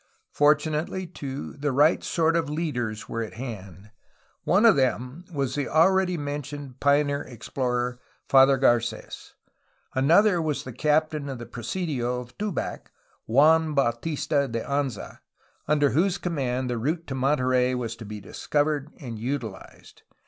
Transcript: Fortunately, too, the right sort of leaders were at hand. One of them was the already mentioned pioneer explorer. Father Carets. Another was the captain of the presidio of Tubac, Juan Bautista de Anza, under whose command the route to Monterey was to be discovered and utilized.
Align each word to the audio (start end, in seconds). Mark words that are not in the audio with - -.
Fortunately, 0.31 1.05
too, 1.05 1.53
the 1.53 1.71
right 1.71 2.03
sort 2.03 2.35
of 2.35 2.49
leaders 2.49 3.07
were 3.07 3.21
at 3.21 3.35
hand. 3.35 3.91
One 4.45 4.65
of 4.65 4.75
them 4.75 5.25
was 5.31 5.53
the 5.53 5.67
already 5.69 6.17
mentioned 6.17 6.79
pioneer 6.79 7.21
explorer. 7.21 7.99
Father 8.27 8.57
Carets. 8.57 9.35
Another 9.93 10.41
was 10.41 10.63
the 10.63 10.73
captain 10.73 11.29
of 11.29 11.37
the 11.37 11.45
presidio 11.45 12.19
of 12.19 12.35
Tubac, 12.39 12.89
Juan 13.27 13.75
Bautista 13.75 14.47
de 14.47 14.63
Anza, 14.63 15.19
under 15.67 15.91
whose 15.91 16.17
command 16.17 16.67
the 16.67 16.79
route 16.79 17.05
to 17.05 17.13
Monterey 17.13 17.75
was 17.75 17.95
to 17.97 18.03
be 18.03 18.19
discovered 18.19 18.91
and 18.99 19.19
utilized. 19.19 20.01